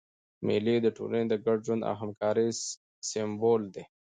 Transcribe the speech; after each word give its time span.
مېلې 0.45 0.75
د 0.81 0.87
ټولني 0.97 1.25
د 1.29 1.33
ګډ 1.45 1.59
ژوند 1.65 1.81
او 1.89 1.95
همکارۍ 2.01 2.49
سېمبول 3.09 3.61
دي. 3.75 3.83